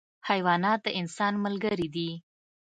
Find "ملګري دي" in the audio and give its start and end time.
1.45-2.09